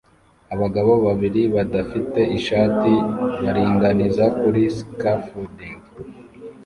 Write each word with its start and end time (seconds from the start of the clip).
Abagabo 0.53 0.91
babiri 1.05 1.41
badafite 1.55 2.19
ishati 2.37 2.93
baringaniza 3.43 4.25
kuri 4.39 4.61
scafolding 4.77 5.77